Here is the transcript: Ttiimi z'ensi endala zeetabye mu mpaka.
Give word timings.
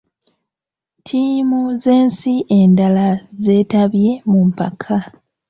Ttiimi 0.99 1.59
z'ensi 1.83 2.33
endala 2.59 3.07
zeetabye 3.43 4.09
mu 4.29 4.39
mpaka. 4.49 4.95